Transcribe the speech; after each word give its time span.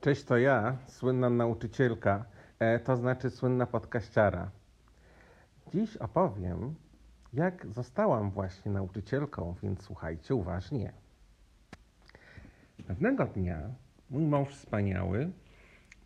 Cześć, 0.00 0.24
to 0.24 0.36
ja, 0.36 0.76
słynna 0.86 1.30
nauczycielka, 1.30 2.24
e, 2.58 2.78
to 2.78 2.96
znaczy 2.96 3.30
słynna 3.30 3.66
podkaściara. 3.66 4.50
Dziś 5.74 5.96
opowiem, 5.96 6.74
jak 7.32 7.66
zostałam 7.66 8.30
właśnie 8.30 8.72
nauczycielką, 8.72 9.54
więc 9.62 9.82
słuchajcie 9.82 10.34
uważnie. 10.34 10.92
Pewnego 12.86 13.24
dnia 13.24 13.60
mój 14.10 14.22
mąż 14.22 14.48
wspaniały 14.48 15.30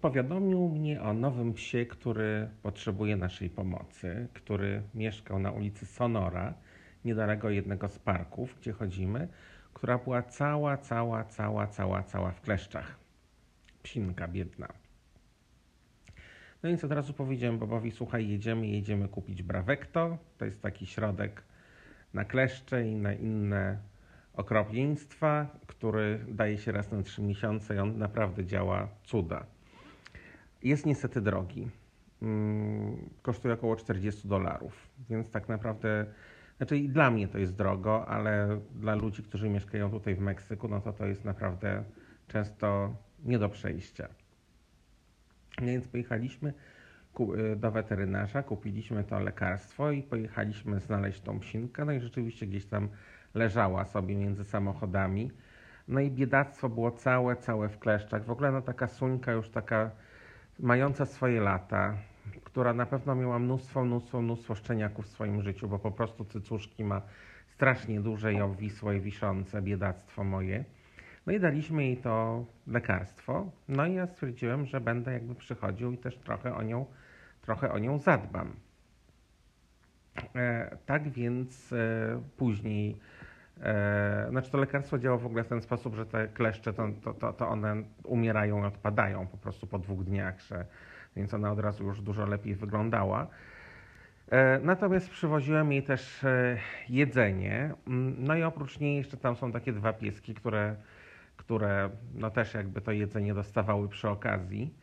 powiadomił 0.00 0.68
mnie 0.68 1.02
o 1.02 1.12
nowym 1.12 1.52
psie, 1.52 1.86
który 1.86 2.48
potrzebuje 2.62 3.16
naszej 3.16 3.50
pomocy, 3.50 4.28
który 4.32 4.82
mieszkał 4.94 5.38
na 5.38 5.50
ulicy 5.50 5.86
Sonora, 5.86 6.54
niedaleko 7.04 7.50
jednego 7.50 7.88
z 7.88 7.98
parków, 7.98 8.56
gdzie 8.60 8.72
chodzimy, 8.72 9.28
która 9.72 9.98
była 9.98 10.22
cała, 10.22 10.76
cała, 10.76 11.24
cała, 11.24 11.66
cała, 11.66 12.02
cała 12.02 12.30
w 12.30 12.40
kleszczach. 12.40 13.01
Psinka 13.82 14.28
biedna. 14.28 14.68
No 16.62 16.68
więc 16.68 16.84
od 16.84 16.92
razu 16.92 17.12
powiedziałem 17.12 17.58
Bobowi, 17.58 17.90
słuchaj, 17.90 18.28
jedziemy, 18.28 18.66
jedziemy 18.66 19.08
kupić 19.08 19.42
Bravecto. 19.42 20.18
To 20.38 20.44
jest 20.44 20.62
taki 20.62 20.86
środek 20.86 21.42
na 22.14 22.24
kleszcze 22.24 22.88
i 22.88 22.96
na 22.96 23.12
inne 23.12 23.78
okropieństwa, 24.34 25.46
który 25.66 26.24
daje 26.28 26.58
się 26.58 26.72
raz 26.72 26.92
na 26.92 27.02
trzy 27.02 27.22
miesiące 27.22 27.74
i 27.74 27.78
on 27.78 27.98
naprawdę 27.98 28.44
działa 28.44 28.88
cuda. 29.04 29.46
Jest 30.62 30.86
niestety 30.86 31.20
drogi. 31.20 31.68
Mm, 32.22 33.10
kosztuje 33.22 33.54
około 33.54 33.76
40 33.76 34.28
dolarów, 34.28 34.88
więc 35.10 35.30
tak 35.30 35.48
naprawdę, 35.48 36.06
znaczy 36.56 36.78
i 36.78 36.88
dla 36.88 37.10
mnie 37.10 37.28
to 37.28 37.38
jest 37.38 37.56
drogo, 37.56 38.08
ale 38.08 38.60
dla 38.74 38.94
ludzi, 38.94 39.22
którzy 39.22 39.48
mieszkają 39.48 39.90
tutaj 39.90 40.14
w 40.14 40.20
Meksyku, 40.20 40.68
no 40.68 40.80
to 40.80 40.92
to 40.92 41.06
jest 41.06 41.24
naprawdę 41.24 41.84
często 42.28 42.96
nie 43.24 43.38
do 43.38 43.48
przejścia. 43.48 44.08
Więc 45.62 45.88
pojechaliśmy 45.88 46.54
y, 47.20 47.56
do 47.56 47.70
weterynarza, 47.70 48.42
kupiliśmy 48.42 49.04
to 49.04 49.20
lekarstwo 49.20 49.90
i 49.90 50.02
pojechaliśmy 50.02 50.80
znaleźć 50.80 51.20
tą 51.20 51.40
psinkę. 51.40 51.84
No 51.84 51.92
i 51.92 52.00
rzeczywiście 52.00 52.46
gdzieś 52.46 52.66
tam 52.66 52.88
leżała 53.34 53.84
sobie 53.84 54.16
między 54.16 54.44
samochodami. 54.44 55.30
No 55.88 56.00
i 56.00 56.10
biedactwo 56.10 56.68
było 56.68 56.90
całe, 56.90 57.36
całe 57.36 57.68
w 57.68 57.78
kleszczach. 57.78 58.24
W 58.24 58.30
ogóle 58.30 58.52
no 58.52 58.62
taka 58.62 58.86
suńka 58.86 59.32
już 59.32 59.50
taka 59.50 59.90
mająca 60.58 61.06
swoje 61.06 61.40
lata, 61.40 61.96
która 62.44 62.74
na 62.74 62.86
pewno 62.86 63.14
miała 63.14 63.38
mnóstwo, 63.38 63.84
mnóstwo, 63.84 64.22
mnóstwo 64.22 64.54
szczeniaków 64.54 65.06
w 65.06 65.08
swoim 65.08 65.42
życiu, 65.42 65.68
bo 65.68 65.78
po 65.78 65.90
prostu 65.90 66.24
cycuszki 66.24 66.84
ma 66.84 67.02
strasznie 67.46 68.00
duże 68.00 68.34
i 68.34 68.40
obwisłe 68.40 68.96
i 68.96 69.00
wiszące, 69.00 69.62
biedactwo 69.62 70.24
moje. 70.24 70.64
No 71.26 71.32
i 71.32 71.40
daliśmy 71.40 71.84
jej 71.84 71.96
to 71.96 72.44
lekarstwo. 72.66 73.50
No 73.68 73.86
i 73.86 73.94
ja 73.94 74.06
stwierdziłem, 74.06 74.66
że 74.66 74.80
będę 74.80 75.12
jakby 75.12 75.34
przychodził 75.34 75.92
i 75.92 75.98
też 75.98 76.16
trochę 76.16 76.54
o 76.54 76.62
nią, 76.62 76.86
trochę 77.42 77.72
o 77.72 77.78
nią 77.78 77.98
zadbam. 77.98 78.56
E, 80.34 80.76
tak 80.86 81.08
więc 81.08 81.72
e, 81.72 81.76
później, 82.36 82.96
e, 83.62 84.26
znaczy 84.30 84.50
to 84.50 84.58
lekarstwo 84.58 84.98
działa 84.98 85.18
w 85.18 85.26
ogóle 85.26 85.44
w 85.44 85.48
ten 85.48 85.62
sposób, 85.62 85.94
że 85.94 86.06
te 86.06 86.28
kleszcze 86.28 86.72
to, 86.72 86.88
to, 87.20 87.32
to 87.32 87.48
one 87.48 87.82
umierają 88.04 88.62
i 88.62 88.66
odpadają 88.66 89.26
po 89.26 89.36
prostu 89.36 89.66
po 89.66 89.78
dwóch 89.78 90.04
dniach, 90.04 90.40
że, 90.40 90.66
więc 91.16 91.34
ona 91.34 91.52
od 91.52 91.58
razu 91.58 91.84
już 91.84 92.00
dużo 92.00 92.26
lepiej 92.26 92.54
wyglądała. 92.54 93.26
E, 94.30 94.60
natomiast 94.62 95.10
przywoziłem 95.10 95.72
jej 95.72 95.82
też 95.82 96.24
e, 96.24 96.58
jedzenie. 96.88 97.74
Mm, 97.86 98.16
no 98.18 98.36
i 98.36 98.42
oprócz 98.42 98.80
niej 98.80 98.96
jeszcze 98.96 99.16
tam 99.16 99.36
są 99.36 99.52
takie 99.52 99.72
dwa 99.72 99.92
pieski, 99.92 100.34
które 100.34 100.76
które 101.42 101.90
no 102.14 102.30
też 102.30 102.54
jakby 102.54 102.80
to 102.80 102.92
jedzenie 102.92 103.34
dostawały 103.34 103.88
przy 103.88 104.08
okazji. 104.08 104.74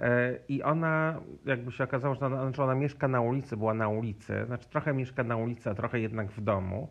E, 0.00 0.38
I 0.48 0.62
ona, 0.62 1.20
jakby 1.44 1.72
się 1.72 1.84
okazało, 1.84 2.14
że 2.14 2.26
ona, 2.26 2.42
znaczy 2.42 2.62
ona 2.62 2.74
mieszka 2.74 3.08
na 3.08 3.20
ulicy, 3.20 3.56
była 3.56 3.74
na 3.74 3.88
ulicy, 3.88 4.44
znaczy 4.46 4.68
trochę 4.68 4.94
mieszka 4.94 5.24
na 5.24 5.36
ulicy, 5.36 5.70
a 5.70 5.74
trochę 5.74 6.00
jednak 6.00 6.30
w 6.30 6.40
domu. 6.40 6.90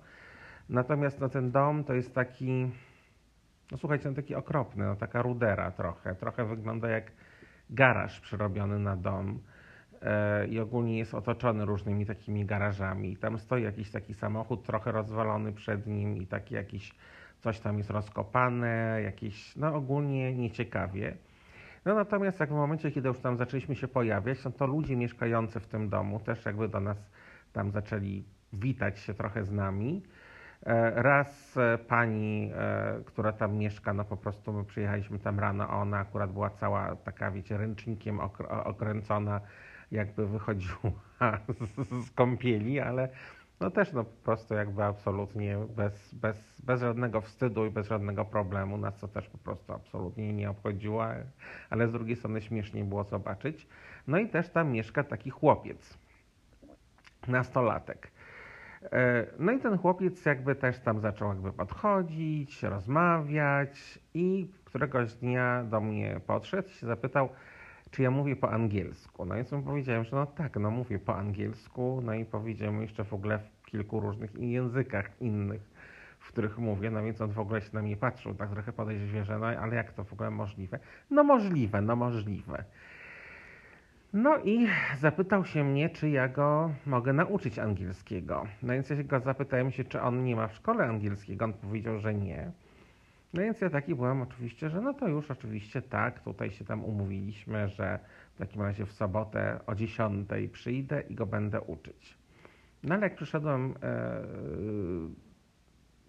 Natomiast 0.70 1.20
no, 1.20 1.30
ten 1.30 1.52
dom 1.52 1.84
to 1.84 1.94
jest 1.94 2.16
taki, 2.16 2.72
no 3.72 3.78
słuchajcie, 3.78 4.10
no, 4.10 4.16
taki 4.16 4.36
okropny, 4.36 4.86
no, 4.86 4.96
taka 4.96 5.22
rudera 5.22 5.72
trochę. 5.72 6.16
Trochę 6.16 6.46
wygląda 6.46 6.90
jak 6.90 7.12
garaż 7.70 8.20
przerobiony 8.20 8.80
na 8.80 8.96
dom 8.96 9.40
e, 10.02 10.48
i 10.48 10.60
ogólnie 10.60 10.98
jest 10.98 11.14
otoczony 11.14 11.66
różnymi 11.66 12.06
takimi 12.06 12.46
garażami. 12.46 13.18
Tam 13.18 13.38
stoi 13.38 13.64
jakiś 13.64 13.92
taki 13.92 14.14
samochód 14.14 14.64
trochę 14.64 14.92
rozwalony 14.92 15.54
przed 15.54 15.88
nim 15.88 16.18
i 16.18 16.28
taki 16.28 16.56
jakiś 16.56 16.92
coś 17.46 17.60
tam 17.60 17.78
jest 17.78 17.90
rozkopane, 17.90 19.02
jakieś, 19.04 19.56
no 19.56 19.76
ogólnie 19.76 20.34
nieciekawie. 20.36 21.18
No 21.86 21.96
natomiast 21.96 22.40
jak 22.40 22.50
w 22.50 22.54
momencie, 22.54 22.92
kiedy 22.92 23.08
już 23.08 23.20
tam 23.20 23.38
zaczęliśmy 23.38 23.76
się 23.76 23.88
pojawiać, 23.88 24.44
no 24.44 24.52
to 24.52 24.68
ludzie 24.68 24.96
mieszkający 24.96 25.60
w 25.60 25.68
tym 25.68 25.90
domu 25.90 26.20
też 26.20 26.46
jakby 26.46 26.68
do 26.70 26.80
nas 26.80 26.98
tam 27.54 27.72
zaczęli 27.72 28.24
witać 28.54 29.00
się 29.00 29.14
trochę 29.14 29.44
z 29.44 29.52
nami. 29.52 30.04
E, 30.66 31.04
raz 31.04 31.58
e, 31.58 31.78
pani, 31.78 32.52
e, 32.56 33.02
która 33.06 33.32
tam 33.32 33.58
mieszka, 33.58 33.94
no 33.94 34.06
po 34.06 34.18
prostu 34.18 34.54
my 34.54 34.64
przyjechaliśmy 34.64 35.20
tam 35.20 35.40
rano, 35.40 35.70
ona 35.70 35.98
akurat 35.98 36.32
była 36.32 36.50
cała 36.50 36.96
taka, 36.96 37.32
wiecie, 37.32 37.58
ręcznikiem 37.58 38.20
okręcona, 38.66 39.42
jakby 39.92 40.28
wychodziła 40.28 40.92
z, 41.78 42.06
z 42.06 42.12
kąpieli, 42.12 42.80
ale 42.80 43.10
no 43.60 43.72
też 43.72 43.94
no 43.94 44.04
po 44.04 44.24
prostu 44.24 44.54
jakby 44.54 44.84
absolutnie 44.84 45.58
bez, 45.76 46.14
bez, 46.14 46.62
bez 46.62 46.82
żadnego 46.82 47.22
wstydu 47.22 47.66
i 47.66 47.70
bez 47.70 47.88
żadnego 47.88 48.26
problemu, 48.26 48.78
nas 48.78 49.00
to 49.00 49.08
też 49.08 49.30
po 49.30 49.38
prostu 49.38 49.74
absolutnie 49.74 50.34
nie 50.34 50.50
obchodziło, 50.50 51.06
ale 51.70 51.88
z 51.88 51.92
drugiej 51.92 52.16
strony 52.16 52.42
śmiesznie 52.42 52.84
było 52.84 53.04
zobaczyć. 53.04 53.68
No 54.08 54.18
i 54.18 54.30
też 54.30 54.50
tam 54.50 54.72
mieszka 54.72 55.04
taki 55.04 55.30
chłopiec, 55.30 55.98
nastolatek. 57.28 58.12
E, 58.92 59.26
no 59.40 59.52
i 59.52 59.60
ten 59.60 59.78
chłopiec 59.78 60.26
jakby 60.26 60.56
też 60.56 60.80
tam 60.80 61.00
zaczął 61.00 61.30
jakby 61.30 61.54
podchodzić, 61.54 62.64
rozmawiać 62.64 64.00
i 64.14 64.52
któregoś 64.66 65.14
dnia 65.14 65.64
do 65.64 65.82
mnie 65.82 66.22
podszedł 66.28 66.70
i 66.70 66.72
się 66.72 66.88
zapytał, 66.88 67.30
czy 67.92 68.04
ja 68.04 68.12
mówię 68.12 68.36
po 68.36 68.52
angielsku. 68.52 69.26
No 69.26 69.38
i 69.38 69.44
mu 69.52 69.64
powiedziałem, 69.64 70.04
że 70.04 70.16
no 70.16 70.26
tak, 70.26 70.56
no 70.58 70.72
mówię 70.72 71.00
po 71.00 71.16
angielsku, 71.18 72.02
no 72.04 72.14
i 72.14 72.26
powiedziałem 72.26 72.82
jeszcze 72.82 73.04
w 73.04 73.14
ogóle 73.14 73.40
w 73.40 73.66
kilku 73.66 74.00
różnych 74.00 74.36
językach 74.36 75.22
innych, 75.22 75.62
w 76.20 76.28
których 76.28 76.58
mówię, 76.58 76.92
no 76.92 77.04
więc 77.04 77.22
on 77.22 77.32
w 77.32 77.40
ogóle 77.40 77.62
się 77.62 77.70
na 77.74 77.82
mnie 77.82 77.98
patrzył, 77.98 78.34
tak 78.34 78.50
trochę 78.50 78.74
podejrzewam, 78.74 79.42
no 79.42 79.48
ale 79.48 79.76
jak 79.76 79.94
to 79.94 80.04
w 80.04 80.14
ogóle 80.14 80.32
możliwe? 80.32 80.80
No 81.10 81.24
możliwe, 81.24 81.82
no 81.82 81.96
możliwe. 81.96 82.64
No 84.14 84.38
i 84.38 84.68
zapytał 85.00 85.46
się 85.46 85.64
mnie, 85.64 85.90
czy 85.90 86.10
ja 86.10 86.28
go 86.28 86.72
mogę 86.86 87.14
nauczyć 87.14 87.60
angielskiego. 87.60 88.48
No 88.64 88.74
więc 88.74 88.90
ja 88.90 89.04
go 89.04 89.20
zapytałem 89.20 89.72
się, 89.72 89.84
czy 89.84 90.02
on 90.02 90.24
nie 90.24 90.36
ma 90.36 90.48
w 90.48 90.56
szkole 90.56 90.86
angielskiego. 90.86 91.46
On 91.46 91.54
powiedział, 91.54 92.00
że 92.00 92.14
nie. 92.14 92.52
No 93.36 93.42
więc 93.42 93.62
ja 93.62 93.70
taki 93.70 93.96
byłem 93.96 94.22
oczywiście, 94.22 94.70
że 94.70 94.82
no 94.82 94.94
to 94.94 95.08
już 95.08 95.32
oczywiście 95.32 95.82
tak, 95.82 96.20
tutaj 96.20 96.52
się 96.52 96.66
tam 96.66 96.86
umówiliśmy, 96.86 97.70
że 97.70 98.00
w 98.36 98.38
takim 98.38 98.62
razie 98.62 98.86
w 98.86 98.92
sobotę 98.92 99.60
o 99.68 99.76
10 99.76 100.30
przyjdę 100.52 101.02
i 101.02 101.16
go 101.16 101.26
będę 101.26 101.62
uczyć. 101.62 102.18
No 102.84 102.96
ale 102.96 103.04
jak 103.04 103.16
przyszedłem 103.16 103.74
e, 103.84 104.22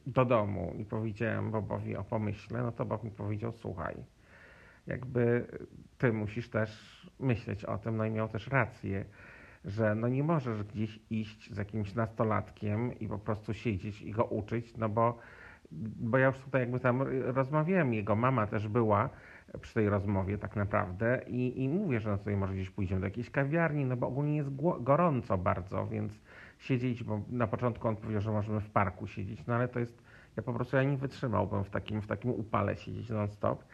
do 0.07 0.25
domu 0.25 0.75
i 0.79 0.85
powiedziałem 0.85 1.51
Bobowi 1.51 1.97
o 1.97 2.05
pomyśle, 2.05 2.63
no 2.63 2.73
to 2.73 2.85
Bob 2.85 3.05
mi 3.05 3.11
powiedział, 3.11 3.53
słuchaj, 3.53 3.95
jakby 4.87 5.47
ty 5.99 6.13
musisz 6.13 6.49
też 6.51 6.71
myśleć 7.21 7.65
o 7.65 7.79
tym, 7.79 7.97
no 7.97 8.05
i 8.05 8.11
miał 8.11 8.29
też 8.29 8.49
rację, 8.49 9.05
że 9.65 9.95
no 9.95 10.09
nie 10.09 10.23
możesz 10.23 10.63
gdzieś 10.63 11.01
iść 11.11 11.55
z 11.55 11.57
jakimś 11.57 11.95
nastolatkiem 11.95 12.99
i 12.99 13.09
po 13.09 13.19
prostu 13.19 13.55
siedzieć 13.55 14.03
i 14.03 14.11
go 14.11 14.25
uczyć, 14.25 14.77
no 14.77 14.89
bo 14.89 15.19
bo 15.73 16.19
ja 16.19 16.27
już 16.27 16.39
tutaj 16.39 16.61
jakby 16.61 16.81
tam 16.81 17.03
rozmawiałem, 17.25 17.95
jego 17.95 18.17
mama 18.17 18.47
też 18.47 18.69
była 18.69 19.11
przy 19.61 19.75
tej 19.75 19.89
rozmowie 19.89 20.39
tak 20.39 20.57
naprawdę 20.57 21.23
i, 21.27 21.63
i 21.65 21.69
mówię, 21.69 22.01
że 22.01 22.11
no 22.11 22.19
sobie 22.19 22.37
może 22.37 22.55
gdzieś 22.55 22.71
pójdziemy 22.71 23.01
do 23.01 23.07
jakiejś 23.07 23.31
kawiarni, 23.31 23.85
no 23.85 23.97
bo 23.97 24.07
ogólnie 24.07 24.37
jest 24.37 24.51
gorąco 24.81 25.39
bardzo, 25.39 25.87
więc 25.87 26.21
siedzieć, 26.59 27.05
bo 27.05 27.21
na 27.31 27.47
początku 27.47 27.89
on 27.89 27.97
powiedział, 27.97 28.21
że 28.21 28.31
możemy 28.31 28.61
w 28.61 28.71
parku 28.71 29.07
siedzieć, 29.07 29.47
no 29.47 29.55
ale 29.55 29.69
to 29.69 29.79
jest, 29.79 30.03
ja 30.37 30.43
po 30.43 30.53
prostu 30.53 30.77
ja 30.77 30.83
nie 30.83 30.97
wytrzymałbym 30.97 31.65
w 31.65 31.71
takim, 31.71 32.03
w 32.03 32.07
takim 32.07 32.31
upale 32.31 32.77
siedzieć 32.77 33.11
non 33.11 33.29
stop. 33.29 33.65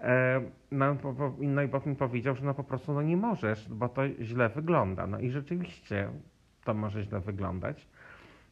E, 0.00 0.40
no, 0.70 0.96
no 1.38 1.62
i 1.62 1.88
mi 1.88 1.96
powiedział, 1.96 2.34
że 2.34 2.44
no 2.44 2.54
po 2.54 2.64
prostu 2.64 2.92
no 2.92 3.02
nie 3.02 3.16
możesz, 3.16 3.68
bo 3.68 3.88
to 3.88 4.02
źle 4.20 4.48
wygląda. 4.48 5.06
No 5.06 5.18
i 5.18 5.30
rzeczywiście 5.30 6.10
to 6.64 6.74
może 6.74 7.02
źle 7.02 7.20
wyglądać. 7.20 7.88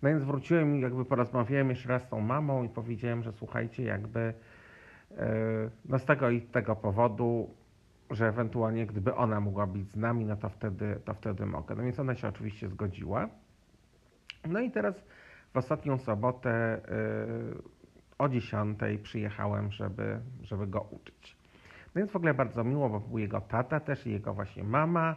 No 0.02 0.08
więc 0.08 0.24
wróciłem 0.24 0.76
i 0.76 0.80
jakby 0.80 1.04
porozmawiałem 1.04 1.70
jeszcze 1.70 1.88
raz 1.88 2.02
z 2.02 2.08
tą 2.08 2.20
mamą 2.20 2.64
i 2.64 2.68
powiedziałem, 2.68 3.22
że 3.22 3.32
słuchajcie, 3.32 3.82
jakby 3.82 4.34
e, 5.18 5.26
no 5.84 5.98
z 5.98 6.04
tego 6.04 6.30
i 6.30 6.42
tego 6.42 6.76
powodu, 6.76 7.50
że 8.10 8.28
ewentualnie 8.28 8.86
gdyby 8.86 9.14
ona 9.14 9.40
mogła 9.40 9.66
być 9.66 9.90
z 9.90 9.96
nami, 9.96 10.24
no 10.24 10.36
to 10.36 10.48
wtedy, 10.48 11.00
to 11.04 11.14
wtedy 11.14 11.46
mogę. 11.46 11.74
No 11.74 11.82
więc 11.82 12.00
ona 12.00 12.14
się 12.14 12.28
oczywiście 12.28 12.68
zgodziła. 12.68 13.28
No 14.48 14.60
i 14.60 14.70
teraz 14.70 15.04
w 15.52 15.56
ostatnią 15.56 15.98
sobotę 15.98 16.50
e, 16.50 16.80
o 18.18 18.28
10 18.28 18.78
przyjechałem, 19.02 19.72
żeby, 19.72 20.20
żeby 20.42 20.66
go 20.66 20.80
uczyć. 20.80 21.36
No 21.94 21.98
więc 22.00 22.10
w 22.10 22.16
ogóle 22.16 22.34
bardzo 22.34 22.64
miło, 22.64 22.88
bo 22.88 23.00
był 23.00 23.18
jego 23.18 23.40
tata 23.40 23.80
też 23.80 24.06
i 24.06 24.10
jego 24.10 24.34
właśnie 24.34 24.64
mama. 24.64 25.16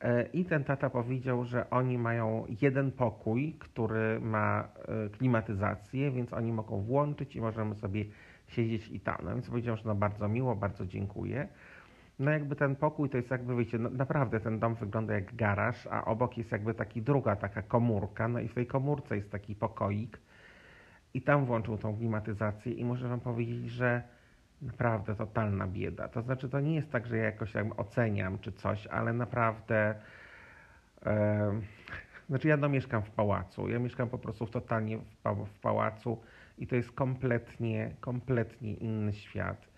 E, 0.00 0.22
I 0.32 0.44
ten 0.44 0.64
tata 0.64 0.90
powiedział, 0.90 1.44
że 1.44 1.70
oni 1.70 1.98
mają 1.98 2.44
jeden 2.60 2.92
pokój, 2.92 3.56
który 3.58 4.20
ma 4.20 4.68
e, 4.88 5.08
klimatyzację, 5.08 6.10
więc 6.10 6.32
oni 6.32 6.52
mogą 6.52 6.80
włączyć 6.80 7.36
i 7.36 7.40
możemy 7.40 7.74
sobie 7.74 8.04
siedzieć 8.46 8.88
i 8.88 9.00
tam. 9.00 9.16
No 9.24 9.34
więc 9.34 9.48
powiedział, 9.48 9.76
że 9.76 9.82
no 9.86 9.94
bardzo 9.94 10.28
miło, 10.28 10.56
bardzo 10.56 10.86
dziękuję. 10.86 11.48
No 12.18 12.30
jakby 12.30 12.56
ten 12.56 12.76
pokój 12.76 13.10
to 13.10 13.16
jest 13.16 13.30
jakby, 13.30 13.56
wiecie, 13.56 13.78
no 13.78 13.90
naprawdę 13.90 14.40
ten 14.40 14.58
dom 14.58 14.74
wygląda 14.74 15.14
jak 15.14 15.34
garaż, 15.34 15.86
a 15.90 16.04
obok 16.04 16.38
jest 16.38 16.52
jakby 16.52 16.74
taki 16.74 17.02
druga 17.02 17.36
taka 17.36 17.62
komórka, 17.62 18.28
no 18.28 18.40
i 18.40 18.48
w 18.48 18.54
tej 18.54 18.66
komórce 18.66 19.16
jest 19.16 19.30
taki 19.30 19.54
pokoik 19.54 20.20
i 21.14 21.22
tam 21.22 21.44
włączył 21.44 21.78
tą 21.78 21.96
klimatyzację 21.96 22.72
i 22.72 22.84
muszę 22.84 23.08
wam 23.08 23.20
powiedzieć, 23.20 23.70
że 23.70 24.02
naprawdę 24.62 25.14
totalna 25.14 25.66
bieda. 25.66 26.08
To 26.08 26.22
znaczy, 26.22 26.48
to 26.48 26.60
nie 26.60 26.74
jest 26.74 26.90
tak, 26.90 27.06
że 27.06 27.16
ja 27.16 27.24
jakoś 27.24 27.54
jak 27.54 27.80
oceniam 27.80 28.38
czy 28.38 28.52
coś, 28.52 28.86
ale 28.86 29.12
naprawdę. 29.12 29.94
Znaczy, 32.28 32.48
ja 32.48 32.56
no 32.56 32.68
mieszkam 32.68 33.02
w 33.02 33.10
pałacu. 33.10 33.68
Ja 33.68 33.78
mieszkam 33.78 34.08
po 34.08 34.18
prostu 34.18 34.46
w 34.46 34.50
totalnie 34.50 34.98
w, 34.98 35.16
pa, 35.22 35.34
w 35.34 35.58
pałacu 35.62 36.18
i 36.58 36.66
to 36.66 36.76
jest 36.76 36.92
kompletnie, 36.92 37.90
kompletnie 38.00 38.74
inny 38.74 39.12
świat. 39.12 39.68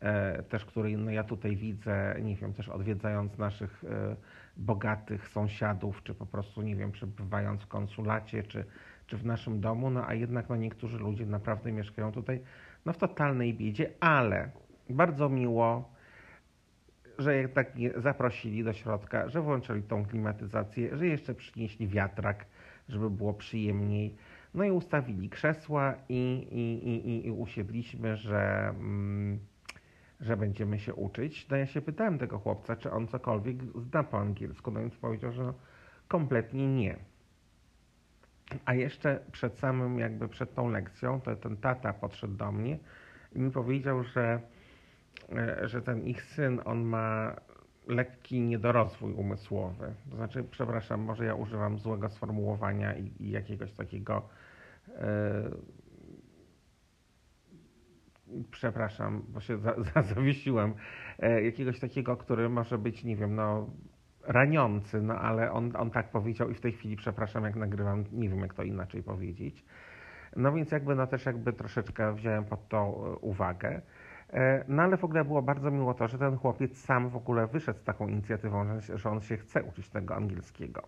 E, 0.00 0.42
też, 0.42 0.64
który 0.64 0.96
no, 0.96 1.10
ja 1.10 1.24
tutaj 1.24 1.56
widzę, 1.56 2.16
nie 2.22 2.36
wiem, 2.36 2.54
też 2.54 2.68
odwiedzając 2.68 3.38
naszych 3.38 3.84
e, 3.84 4.16
bogatych 4.56 5.28
sąsiadów, 5.28 6.02
czy 6.02 6.14
po 6.14 6.26
prostu, 6.26 6.62
nie 6.62 6.76
wiem, 6.76 6.92
przebywając 6.92 7.62
w 7.62 7.66
konsulacie, 7.66 8.42
czy, 8.42 8.64
czy 9.06 9.16
w 9.16 9.24
naszym 9.24 9.60
domu, 9.60 9.90
no 9.90 10.06
a 10.06 10.14
jednak 10.14 10.48
no, 10.48 10.56
niektórzy 10.56 10.98
ludzie 10.98 11.26
naprawdę 11.26 11.72
mieszkają 11.72 12.12
tutaj 12.12 12.40
no, 12.88 12.92
w 12.92 12.98
totalnej 12.98 13.54
biedzie, 13.54 13.90
ale 14.00 14.50
bardzo 14.90 15.28
miło, 15.28 15.90
że 17.18 17.36
jak 17.36 17.52
tak 17.52 17.72
zaprosili 17.96 18.64
do 18.64 18.72
środka, 18.72 19.28
że 19.28 19.42
włączyli 19.42 19.82
tą 19.82 20.06
klimatyzację, 20.06 20.96
że 20.96 21.06
jeszcze 21.06 21.34
przynieśli 21.34 21.88
wiatrak, 21.88 22.46
żeby 22.88 23.10
było 23.10 23.34
przyjemniej. 23.34 24.16
No 24.54 24.64
i 24.64 24.70
ustawili 24.70 25.30
krzesła 25.30 25.94
i, 26.08 26.48
i, 26.50 26.88
i, 26.88 27.26
i 27.26 27.30
usiedliśmy, 27.30 28.16
że, 28.16 28.68
mm, 28.68 29.38
że 30.20 30.36
będziemy 30.36 30.78
się 30.78 30.94
uczyć. 30.94 31.48
No 31.48 31.56
ja 31.56 31.66
się 31.66 31.80
pytałem 31.80 32.18
tego 32.18 32.38
chłopca, 32.38 32.76
czy 32.76 32.90
on 32.90 33.08
cokolwiek 33.08 33.56
zna 33.76 34.04
po 34.04 34.18
angielsku, 34.18 34.70
no 34.70 34.80
więc 34.80 34.96
powiedział, 34.96 35.32
że 35.32 35.52
kompletnie 36.08 36.74
nie. 36.74 36.96
A 38.64 38.74
jeszcze 38.74 39.20
przed 39.32 39.58
samym, 39.58 39.98
jakby 39.98 40.28
przed 40.28 40.54
tą 40.54 40.70
lekcją, 40.70 41.20
to 41.20 41.36
ten 41.36 41.56
tata 41.56 41.92
podszedł 41.92 42.34
do 42.34 42.52
mnie 42.52 42.78
i 43.32 43.38
mi 43.38 43.50
powiedział, 43.50 44.04
że, 44.04 44.40
e, 45.32 45.68
że 45.68 45.82
ten 45.82 46.02
ich 46.02 46.22
syn, 46.22 46.60
on 46.64 46.82
ma 46.82 47.36
lekki 47.86 48.40
niedorozwój 48.40 49.12
umysłowy. 49.12 49.94
To 50.10 50.16
znaczy, 50.16 50.44
przepraszam, 50.50 51.00
może 51.00 51.24
ja 51.24 51.34
używam 51.34 51.78
złego 51.78 52.08
sformułowania 52.08 52.96
i, 52.96 53.12
i 53.20 53.30
jakiegoś 53.30 53.72
takiego. 53.72 54.28
Yy, 54.88 54.94
przepraszam, 58.50 59.24
bo 59.28 59.40
się 59.40 59.58
za, 59.58 59.74
za, 59.82 60.02
zawiesiłem. 60.14 60.74
Yy, 61.18 61.42
jakiegoś 61.42 61.80
takiego, 61.80 62.16
który 62.16 62.48
może 62.48 62.78
być, 62.78 63.04
nie 63.04 63.16
wiem, 63.16 63.34
no 63.34 63.70
raniący, 64.28 65.02
no 65.02 65.14
ale 65.14 65.52
on, 65.52 65.72
on 65.76 65.90
tak 65.90 66.10
powiedział 66.10 66.50
i 66.50 66.54
w 66.54 66.60
tej 66.60 66.72
chwili, 66.72 66.96
przepraszam, 66.96 67.44
jak 67.44 67.56
nagrywam, 67.56 68.04
nie 68.12 68.28
wiem 68.28 68.40
jak 68.40 68.54
to 68.54 68.62
inaczej 68.62 69.02
powiedzieć. 69.02 69.64
No 70.36 70.52
więc 70.52 70.70
jakby 70.70 70.94
no 70.94 71.06
też 71.06 71.26
jakby 71.26 71.52
troszeczkę 71.52 72.14
wziąłem 72.14 72.44
pod 72.44 72.68
to 72.68 72.78
e, 72.78 73.16
uwagę. 73.16 73.80
E, 74.32 74.64
no 74.68 74.82
ale 74.82 74.96
w 74.96 75.04
ogóle 75.04 75.24
było 75.24 75.42
bardzo 75.42 75.70
miło 75.70 75.94
to, 75.94 76.08
że 76.08 76.18
ten 76.18 76.36
chłopiec 76.36 76.78
sam 76.78 77.08
w 77.08 77.16
ogóle 77.16 77.46
wyszedł 77.46 77.78
z 77.78 77.84
taką 77.84 78.08
inicjatywą, 78.08 78.80
że, 78.80 78.98
że 78.98 79.10
on 79.10 79.20
się 79.20 79.36
chce 79.36 79.62
uczyć 79.62 79.88
tego 79.88 80.16
angielskiego. 80.16 80.82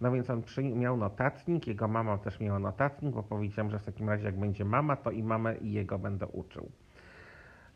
No 0.00 0.12
więc 0.12 0.30
on 0.30 0.42
przy, 0.42 0.64
miał 0.64 0.96
notatnik, 0.96 1.66
jego 1.66 1.88
mama 1.88 2.18
też 2.18 2.40
miała 2.40 2.58
notatnik, 2.58 3.14
bo 3.14 3.22
powiedziałem, 3.22 3.70
że 3.70 3.78
w 3.78 3.84
takim 3.84 4.08
razie 4.08 4.24
jak 4.24 4.38
będzie 4.38 4.64
mama, 4.64 4.96
to 4.96 5.10
i 5.10 5.22
mamę 5.22 5.56
i 5.56 5.72
jego 5.72 5.98
będę 5.98 6.26
uczył. 6.26 6.70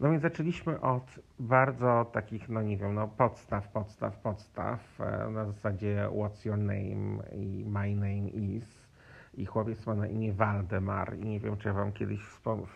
No 0.01 0.11
więc 0.11 0.23
zaczęliśmy 0.23 0.81
od 0.81 1.19
bardzo 1.39 2.11
takich, 2.13 2.49
no 2.49 2.63
nie 2.63 2.77
wiem, 2.77 2.95
no 2.95 3.09
podstaw, 3.09 3.69
podstaw, 3.69 4.19
podstaw, 4.19 5.01
e, 5.01 5.31
na 5.31 5.45
zasadzie 5.45 6.09
what's 6.13 6.47
your 6.47 6.59
name 6.59 7.23
i 7.33 7.65
my 7.67 7.95
name 7.95 8.29
is. 8.29 8.87
I 9.35 9.47
chłopiec 9.47 9.87
ma 9.87 9.95
na 9.95 10.07
imię 10.07 10.33
Waldemar 10.33 11.17
i 11.17 11.25
nie 11.25 11.41
wiem, 11.41 11.57
czy 11.57 11.69
ja 11.69 11.75
wam 11.75 11.93
kiedyś 11.93 12.21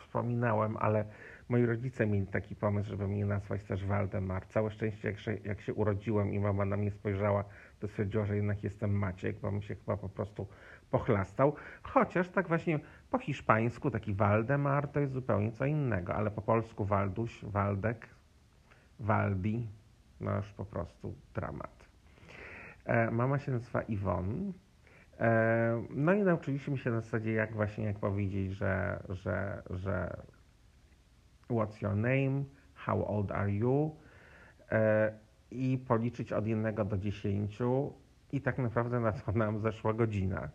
wspominałem, 0.01 0.77
ale 0.77 1.05
moi 1.49 1.67
rodzice 1.67 2.07
mieli 2.07 2.27
taki 2.27 2.57
pomysł, 2.57 2.91
żeby 2.91 3.09
mnie 3.09 3.27
nazwać 3.27 3.65
też 3.65 3.87
Waldemar. 3.87 4.47
Całe 4.47 4.71
szczęście, 4.71 5.09
jak 5.09 5.21
się, 5.21 5.37
jak 5.45 5.61
się 5.61 5.75
urodziłem 5.75 6.33
i 6.33 6.39
mama 6.39 6.65
na 6.65 6.77
mnie 6.77 6.91
spojrzała, 6.91 7.45
to 7.81 7.89
stwierdziła, 7.89 8.27
że 8.27 8.37
jednak 8.37 8.65
jestem 8.65 8.99
Maciek, 8.99 9.41
bo 9.41 9.51
mi 9.51 9.63
się 9.63 9.75
chyba 9.75 9.97
po 9.97 10.09
prostu 10.09 10.47
pochlastał. 10.91 11.55
Chociaż 11.83 12.29
tak 12.29 12.49
właśnie 12.49 12.81
po 13.11 13.19
hiszpańsku 13.19 13.91
taki 13.91 14.15
Waldemar 14.15 14.89
to 14.89 15.01
jest 15.01 15.13
zupełnie 15.13 15.53
co 15.53 15.65
innego, 15.65 16.15
ale 16.15 16.31
po 16.31 16.43
polsku 16.43 16.85
Walduś, 16.85 17.45
Waldek, 17.45 18.09
Waldi, 19.01 19.69
no 20.21 20.37
już 20.37 20.53
po 20.53 20.65
prostu 20.65 21.15
dramat. 21.35 21.89
E, 22.85 23.11
mama 23.11 23.39
się 23.39 23.53
nazywa 23.53 23.83
Iwon. 23.83 24.53
E, 25.21 25.85
no 25.91 26.13
i 26.13 26.23
nauczyliśmy 26.23 26.79
się 26.79 26.91
na 26.91 27.01
zasadzie, 27.01 27.33
jak 27.33 27.53
właśnie, 27.53 27.85
jak 27.85 27.99
powiedzieć, 27.99 28.53
że, 28.53 29.03
że, 29.09 29.63
że 29.71 30.17
what's 31.51 31.83
your 31.83 31.97
name, 31.97 32.45
how 32.75 33.17
old 33.17 33.33
are 33.33 33.53
you 33.53 33.97
e, 34.73 35.13
i 35.51 35.79
policzyć 35.89 36.33
od 36.33 36.47
jednego 36.47 36.85
do 36.85 36.99
dziesięciu 36.99 37.93
i 38.33 38.41
tak 38.41 38.59
naprawdę 38.59 39.01
na 39.01 39.13
to 39.13 39.33
nam 39.33 39.59
zeszła 39.59 39.93
godzina. 39.93 40.49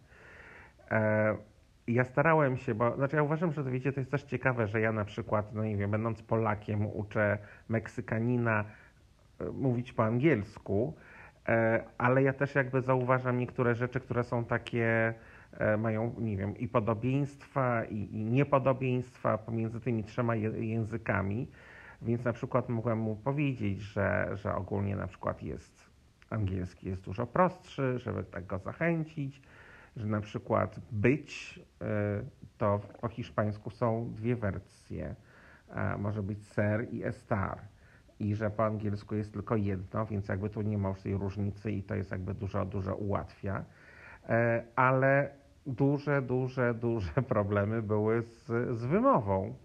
E, 0.92 1.36
ja 1.88 2.04
starałem 2.04 2.58
się, 2.58 2.76
bo 2.76 2.96
znaczy 2.96 3.16
ja 3.16 3.24
uważam, 3.24 3.52
że 3.52 3.64
to 3.64 3.72
wiecie, 3.72 3.94
to 3.94 4.00
jest 4.00 4.12
też 4.12 4.24
ciekawe, 4.24 4.68
że 4.68 4.82
ja 4.82 4.92
na 4.92 5.06
przykład, 5.06 5.54
no 5.54 5.64
nie 5.64 5.78
wiem, 5.78 5.92
będąc 5.92 6.24
Polakiem, 6.24 6.86
uczę 6.86 7.38
Meksykanina 7.70 8.66
e, 9.40 9.46
mówić 9.46 9.94
po 9.94 10.04
angielsku, 10.04 10.94
e, 11.48 11.84
ale 11.98 12.24
ja 12.24 12.34
też 12.34 12.56
jakby 12.56 12.82
zauważam 12.82 13.38
niektóre 13.38 13.76
rzeczy, 13.76 14.00
które 14.00 14.24
są 14.24 14.46
takie, 14.46 15.14
mają, 15.78 16.16
nie 16.20 16.38
wiem, 16.38 16.58
i 16.58 16.68
podobieństwa, 16.68 17.84
i, 17.84 18.16
i 18.16 18.26
niepodobieństwa 18.26 19.38
pomiędzy 19.38 19.80
tymi 19.80 20.04
trzema 20.04 20.36
językami. 20.36 21.48
Więc 22.02 22.24
na 22.24 22.34
przykład 22.34 22.70
mogłem 22.70 23.00
mu 23.00 23.16
powiedzieć, 23.16 23.82
że, 23.82 24.30
że 24.34 24.56
ogólnie 24.56 24.96
na 24.96 25.08
przykład 25.08 25.44
jest 25.44 25.90
angielski 26.30 26.90
jest 26.90 27.02
dużo 27.02 27.28
prostszy, 27.28 28.00
żeby 28.00 28.24
tak 28.24 28.46
go 28.46 28.60
zachęcić 28.60 29.42
że 29.96 30.08
na 30.08 30.22
przykład 30.22 30.80
być 30.92 31.60
e, 31.82 31.86
to 32.58 32.80
po 33.02 33.08
hiszpańsku 33.08 33.70
są 33.70 34.12
dwie 34.14 34.36
wersje. 34.36 35.16
E, 35.70 35.98
może 35.98 36.24
być 36.24 36.48
ser 36.48 36.94
i 36.94 37.04
estar. 37.04 37.60
I 38.20 38.36
że 38.36 38.50
po 38.50 38.66
angielsku 38.66 39.16
jest 39.16 39.34
tylko 39.34 39.56
jedno, 39.56 40.06
więc 40.06 40.28
jakby 40.28 40.50
tu 40.50 40.62
nie 40.62 40.78
ma 40.78 40.90
już 40.90 41.02
tej 41.02 41.18
różnicy 41.18 41.72
i 41.72 41.84
to 41.84 41.96
jest 41.96 42.12
jakby 42.12 42.34
dużo, 42.34 42.66
dużo 42.66 42.96
ułatwia. 42.96 43.66
E, 44.30 44.64
ale 44.76 45.30
duże, 45.66 46.22
duże, 46.22 46.74
duże 46.74 47.22
problemy 47.36 47.82
były 47.82 48.22
z, 48.22 48.46
z 48.78 48.86
wymową. 48.86 49.56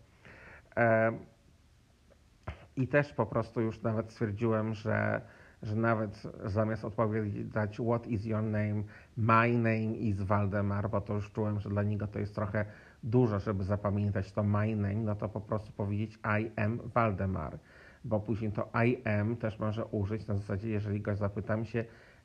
I 2.76 2.88
też 2.88 3.12
po 3.12 3.26
prostu 3.26 3.60
już 3.60 3.82
nawet 3.82 4.10
stwierdziłem, 4.10 4.74
że 4.74 5.20
że 5.62 5.76
nawet 5.76 6.22
zamiast 6.44 6.84
odpowiedzieć 6.84 7.46
what 7.90 8.06
is 8.06 8.24
your 8.26 8.42
name, 8.42 8.82
my 9.16 9.48
name 9.48 9.94
is 9.96 10.22
Waldemar, 10.22 10.90
bo 10.90 11.00
to 11.00 11.14
już 11.14 11.32
czułem, 11.32 11.60
że 11.60 11.68
dla 11.68 11.82
niego 11.82 12.06
to 12.06 12.18
jest 12.18 12.34
trochę 12.34 12.64
dużo, 13.02 13.40
żeby 13.40 13.64
zapamiętać 13.64 14.32
to 14.32 14.42
my 14.42 14.76
name, 14.76 14.94
no 14.94 15.14
to 15.14 15.28
po 15.28 15.40
prostu 15.40 15.72
powiedzieć 15.72 16.18
I 16.40 16.60
am 16.60 16.78
Waldemar, 16.94 17.58
bo 18.04 18.20
później 18.20 18.52
to 18.52 18.70
I 18.86 19.08
am 19.08 19.36
też 19.36 19.58
może 19.58 19.84
użyć 19.84 20.26
na 20.26 20.36
zasadzie, 20.36 20.70
jeżeli 20.70 21.00
go 21.00 21.16
zapytam 21.16 21.64
się, 21.64 21.84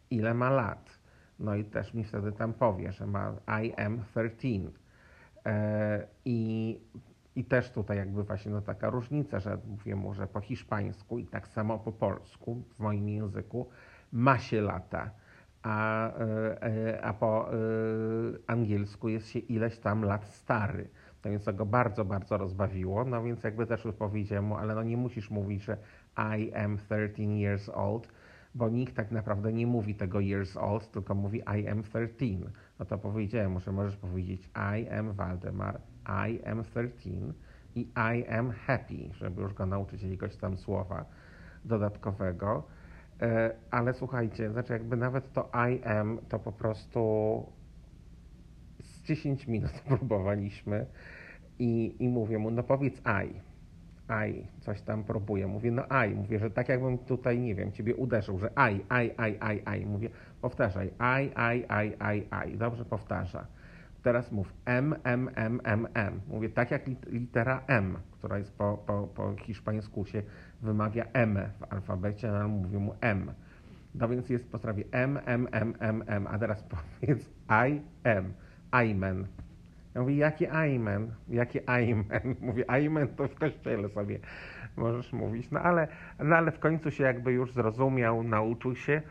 ile 0.09 0.33
ma 0.33 0.49
lat. 0.49 0.99
No 1.39 1.55
i 1.55 1.65
też 1.65 1.93
mi 1.93 2.03
wtedy 2.03 2.31
tam 2.31 2.53
powie, 2.53 2.91
że 2.91 3.07
ma 3.07 3.33
I 3.63 3.73
am 3.73 4.03
13. 4.11 4.71
E, 5.45 6.07
I 6.25 6.79
i 7.35 7.43
też 7.43 7.71
tutaj 7.71 7.97
jakby 7.97 8.23
właśnie 8.23 8.51
no 8.51 8.61
taka 8.61 8.89
różnica, 8.89 9.39
że 9.39 9.57
mówię 9.67 9.95
mu, 9.95 10.13
że 10.13 10.27
po 10.27 10.41
hiszpańsku 10.41 11.19
i 11.19 11.25
tak 11.25 11.47
samo 11.47 11.79
po 11.79 11.91
polsku, 11.91 12.63
w 12.75 12.79
moim 12.79 13.09
języku, 13.09 13.69
ma 14.11 14.37
się 14.39 14.61
lata, 14.61 15.11
a, 15.63 16.09
e, 16.09 16.61
e, 16.61 17.01
a 17.01 17.13
po 17.13 17.53
e, 17.53 17.55
angielsku 18.47 19.09
jest 19.09 19.29
się 19.29 19.39
ileś 19.39 19.77
tam 19.77 20.03
lat 20.03 20.25
stary. 20.25 20.87
No 21.25 21.31
więc 21.31 21.43
to 21.43 21.53
go 21.53 21.65
bardzo, 21.65 22.05
bardzo 22.05 22.37
rozbawiło. 22.37 23.05
No 23.05 23.23
więc 23.23 23.43
jakby 23.43 23.65
też 23.65 23.87
powiedziałem 23.99 24.45
mu, 24.45 24.55
ale 24.55 24.75
no 24.75 24.83
nie 24.83 24.97
musisz 24.97 25.29
mówić, 25.29 25.63
że 25.63 25.77
I 26.37 26.53
am 26.53 26.77
13 26.77 27.23
years 27.23 27.69
old, 27.69 28.07
bo 28.55 28.69
nikt 28.69 28.95
tak 28.95 29.11
naprawdę 29.11 29.53
nie 29.53 29.67
mówi 29.67 29.95
tego 29.95 30.19
years 30.19 30.57
old, 30.57 30.91
tylko 30.91 31.15
mówi 31.15 31.41
I 31.59 31.67
am 31.67 31.83
13. 31.83 32.25
No 32.79 32.85
to 32.85 32.97
powiedziałem 32.97 33.51
mu, 33.51 33.59
że 33.59 33.71
możesz 33.71 33.97
powiedzieć 33.97 34.49
I 34.77 34.89
am 34.89 35.13
Waldemar 35.13 35.79
i 36.07 36.43
am 36.45 36.63
13 36.63 37.09
i 37.75 37.87
I 37.95 38.27
am 38.27 38.51
happy, 38.51 39.13
żeby 39.13 39.41
już 39.41 39.53
go 39.53 39.65
nauczyć 39.65 40.03
jakiegoś 40.03 40.35
tam 40.35 40.57
słowa. 40.57 41.05
dodatkowego. 41.65 42.63
E, 43.21 43.55
ale 43.71 43.93
słuchajcie, 43.93 44.51
znaczy 44.51 44.73
jakby 44.73 44.97
nawet 44.97 45.33
to 45.33 45.49
I 45.69 45.83
am, 45.83 46.19
to 46.29 46.39
po 46.39 46.51
prostu 46.51 46.99
z 48.83 49.01
10 49.01 49.47
minut 49.47 49.71
próbowaliśmy 49.87 50.85
i, 51.59 51.95
i 51.99 52.09
mówię 52.09 52.37
mu, 52.37 52.51
no 52.51 52.63
powiedz 52.63 53.01
I. 53.25 53.33
I, 54.29 54.47
coś 54.59 54.81
tam 54.81 55.03
próbuję. 55.03 55.47
Mówię, 55.47 55.71
no 55.71 55.83
I. 56.07 56.15
Mówię, 56.15 56.39
że 56.39 56.51
tak 56.51 56.69
jakbym 56.69 56.97
tutaj, 56.97 57.39
nie 57.39 57.55
wiem, 57.55 57.71
ciebie 57.71 57.95
uderzył, 57.95 58.39
że 58.39 58.49
I, 58.71 58.75
I, 58.75 59.05
I, 59.07 59.37
I, 59.53 59.81
I. 59.81 59.85
Mówię, 59.85 60.09
powtarzaj, 60.41 60.87
I, 60.87 61.23
I, 61.25 61.57
I, 61.57 61.87
I, 62.17 62.49
I. 62.53 62.57
Dobrze 62.57 62.85
powtarza. 62.85 63.47
Teraz 64.05 64.31
mów 64.31 64.53
M, 64.65 64.95
M, 65.03 65.29
M, 65.35 65.61
M, 65.63 65.87
M. 65.93 66.21
Mówię 66.27 66.49
tak 66.49 66.71
jak 66.71 66.81
litera 67.07 67.61
M, 67.67 67.97
która 68.11 68.37
jest 68.37 68.57
po, 68.57 68.77
po, 68.77 69.07
po 69.07 69.35
hiszpańsku 69.35 70.05
się 70.05 70.23
wymawia 70.61 71.05
M 71.13 71.39
w 71.59 71.73
alfabecie, 71.73 72.31
ale 72.31 72.47
mówię 72.47 72.79
mu 72.79 72.95
M. 73.01 73.31
No 73.95 74.07
więc 74.07 74.29
jest 74.29 74.51
po 74.51 74.57
sprawie 74.57 74.83
M, 74.91 75.19
M, 75.25 75.47
M, 75.51 75.73
M, 75.79 76.03
M. 76.07 76.27
A 76.27 76.39
teraz 76.39 76.63
powiedz 77.01 77.29
I, 77.69 77.81
M. 78.03 78.33
Amen. 78.71 79.27
Ja 79.95 80.01
mówię, 80.01 80.15
jakie 80.15 80.51
amen? 80.51 81.11
Jakie 81.29 81.69
amen? 81.69 82.35
Mówię, 82.41 82.69
amen 82.69 83.07
to 83.07 83.27
w 83.27 83.35
kościele 83.35 83.89
sobie 83.89 84.19
możesz 84.77 85.13
mówić. 85.13 85.51
No 85.51 85.59
ale, 85.59 85.87
no 86.19 86.35
ale 86.35 86.51
w 86.51 86.59
końcu 86.59 86.91
się 86.91 87.03
jakby 87.03 87.31
już 87.31 87.53
zrozumiał, 87.53 88.23
nauczył 88.23 88.75
się, 88.75 89.01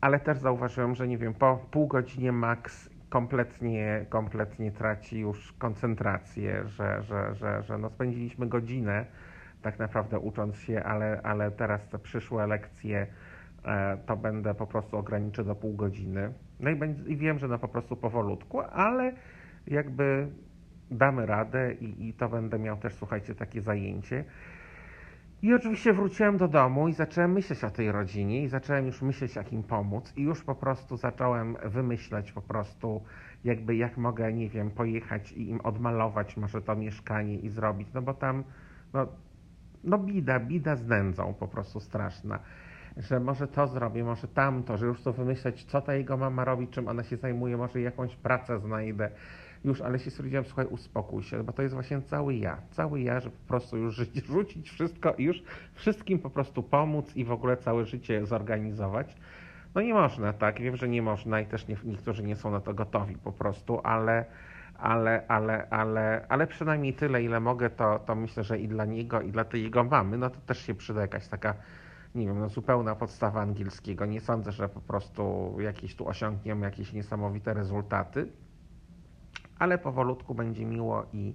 ale 0.00 0.20
też 0.20 0.38
zauważyłem, 0.38 0.94
że 0.94 1.08
nie 1.08 1.18
wiem, 1.18 1.34
po 1.34 1.56
pół 1.70 1.86
godzinie 1.86 2.32
max 2.32 2.93
kompletnie, 3.08 4.06
kompletnie 4.08 4.72
traci 4.72 5.20
już 5.20 5.52
koncentrację, 5.52 6.68
że, 6.68 7.02
że, 7.02 7.34
że, 7.34 7.62
że 7.62 7.78
no 7.78 7.90
spędziliśmy 7.90 8.46
godzinę 8.46 9.06
tak 9.62 9.78
naprawdę 9.78 10.18
ucząc 10.18 10.56
się, 10.56 10.82
ale, 10.82 11.20
ale 11.22 11.50
teraz 11.50 11.88
te 11.88 11.98
przyszłe 11.98 12.46
lekcje 12.46 13.06
e, 13.64 13.96
to 14.06 14.16
będę 14.16 14.54
po 14.54 14.66
prostu 14.66 14.96
ograniczył 14.96 15.44
do 15.44 15.54
pół 15.54 15.74
godziny. 15.74 16.32
No 16.60 16.70
i, 16.70 16.76
będzie, 16.76 17.02
i 17.02 17.16
wiem, 17.16 17.38
że 17.38 17.48
no 17.48 17.58
po 17.58 17.68
prostu 17.68 17.96
powolutku, 17.96 18.60
ale 18.60 19.12
jakby 19.66 20.28
damy 20.90 21.26
radę 21.26 21.72
i, 21.72 22.08
i 22.08 22.14
to 22.14 22.28
będę 22.28 22.58
miał 22.58 22.76
też, 22.76 22.94
słuchajcie, 22.94 23.34
takie 23.34 23.60
zajęcie. 23.60 24.24
I 25.44 25.54
oczywiście 25.54 25.92
wróciłem 25.92 26.36
do 26.36 26.48
domu 26.48 26.88
i 26.88 26.92
zacząłem 26.92 27.32
myśleć 27.32 27.64
o 27.64 27.70
tej 27.70 27.92
rodzinie 27.92 28.42
i 28.42 28.48
zacząłem 28.48 28.86
już 28.86 29.02
myśleć, 29.02 29.36
jak 29.36 29.52
im 29.52 29.62
pomóc 29.62 30.12
i 30.16 30.22
już 30.22 30.42
po 30.42 30.54
prostu 30.54 30.96
zacząłem 30.96 31.56
wymyślać 31.64 32.32
po 32.32 32.42
prostu 32.42 33.02
jakby 33.44 33.76
jak 33.76 33.96
mogę, 33.96 34.32
nie 34.32 34.48
wiem, 34.48 34.70
pojechać 34.70 35.32
i 35.32 35.48
im 35.48 35.60
odmalować 35.60 36.36
może 36.36 36.62
to 36.62 36.76
mieszkanie 36.76 37.38
i 37.38 37.48
zrobić, 37.48 37.88
no 37.94 38.02
bo 38.02 38.14
tam 38.14 38.44
no, 38.92 39.06
no 39.84 39.98
bida, 39.98 40.40
bida 40.40 40.76
z 40.76 40.86
nędzą 40.86 41.34
po 41.34 41.48
prostu 41.48 41.80
straszna. 41.80 42.38
Że 42.96 43.20
może 43.20 43.48
to 43.48 43.66
zrobię, 43.66 44.04
może 44.04 44.28
tamto, 44.28 44.76
że 44.76 44.86
już 44.86 45.02
to 45.02 45.12
wymyśleć, 45.12 45.64
co 45.64 45.80
ta 45.80 45.94
jego 45.94 46.16
mama 46.16 46.44
robi, 46.44 46.68
czym 46.68 46.88
ona 46.88 47.02
się 47.02 47.16
zajmuje, 47.16 47.56
może 47.56 47.80
jakąś 47.80 48.16
pracę 48.16 48.58
znajdę 48.58 49.10
już, 49.64 49.80
ale 49.80 49.98
się 49.98 50.10
stwierdziłem, 50.10 50.44
słuchaj, 50.44 50.66
uspokój 50.66 51.22
się, 51.22 51.44
bo 51.44 51.52
to 51.52 51.62
jest 51.62 51.74
właśnie 51.74 52.02
cały 52.02 52.34
ja, 52.34 52.56
cały 52.70 53.00
ja, 53.00 53.20
że 53.20 53.30
po 53.30 53.48
prostu 53.48 53.76
już 53.76 53.94
żyć, 53.94 54.14
rzucić 54.26 54.70
wszystko 54.70 55.14
i 55.14 55.24
już 55.24 55.42
wszystkim 55.74 56.18
po 56.18 56.30
prostu 56.30 56.62
pomóc 56.62 57.16
i 57.16 57.24
w 57.24 57.32
ogóle 57.32 57.56
całe 57.56 57.84
życie 57.84 58.26
zorganizować. 58.26 59.16
No 59.74 59.80
nie 59.80 59.94
można, 59.94 60.32
tak, 60.32 60.60
wiem, 60.60 60.76
że 60.76 60.88
nie 60.88 61.02
można 61.02 61.40
i 61.40 61.46
też 61.46 61.68
nie, 61.68 61.76
niektórzy 61.84 62.22
nie 62.22 62.36
są 62.36 62.50
na 62.50 62.60
to 62.60 62.74
gotowi 62.74 63.16
po 63.16 63.32
prostu, 63.32 63.80
ale, 63.84 64.24
ale, 64.78 65.24
ale, 65.28 65.68
ale, 65.70 66.26
ale 66.28 66.46
przynajmniej 66.46 66.94
tyle, 66.94 67.22
ile 67.22 67.40
mogę, 67.40 67.70
to, 67.70 67.98
to 67.98 68.14
myślę, 68.14 68.44
że 68.44 68.58
i 68.58 68.68
dla 68.68 68.84
niego, 68.84 69.20
i 69.20 69.32
dla 69.32 69.44
tej 69.44 69.62
jego 69.62 69.84
mamy, 69.84 70.18
no 70.18 70.30
to 70.30 70.40
też 70.46 70.66
się 70.66 70.74
przyda 70.74 71.00
jakaś 71.00 71.28
taka 71.28 71.54
nie 72.14 72.26
wiem, 72.26 72.38
no 72.38 72.48
zupełna 72.48 72.94
podstawa 72.94 73.40
angielskiego. 73.40 74.06
Nie 74.06 74.20
sądzę, 74.20 74.52
że 74.52 74.68
po 74.68 74.80
prostu 74.80 75.56
jakieś 75.60 75.96
tu 75.96 76.08
osiągniemy 76.08 76.66
jakieś 76.66 76.92
niesamowite 76.92 77.54
rezultaty 77.54 78.28
ale 79.58 79.78
powolutku 79.78 80.34
będzie 80.34 80.64
miło 80.64 81.06
i, 81.12 81.34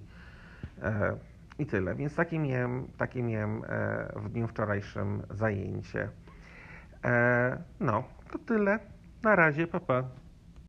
e, 0.82 1.16
i 1.58 1.66
tyle. 1.66 1.94
Więc 1.94 2.14
takie 2.14 2.38
miałem, 2.38 2.88
takie 2.98 3.22
miałem 3.22 3.64
e, 3.64 4.12
w 4.16 4.28
dniu 4.28 4.48
wczorajszym 4.48 5.22
zajęcie. 5.30 6.08
E, 7.04 7.62
no, 7.80 8.04
to 8.30 8.38
tyle. 8.38 8.78
Na 9.22 9.36
razie, 9.36 9.66
papa. 9.66 10.02
Pa. 10.02 10.29